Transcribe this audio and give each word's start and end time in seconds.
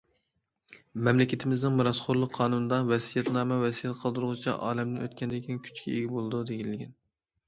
مەملىكىتىمىزنىڭ 1.07 1.73
مىراسخورلۇق 1.81 2.31
قانۇنىدا:« 2.37 2.79
ۋەسىيەتنامە 2.91 3.57
ۋەسىيەت 3.65 3.99
قالدۇرغۇچى 4.05 4.55
ئالەمدىن 4.55 5.05
ئۆتكەندىن 5.05 5.45
كېيىن 5.45 5.61
كۈچكە 5.69 5.93
ئىگە 5.93 6.09
بولىدۇ» 6.15 6.41
دېيىلگەن. 6.53 6.97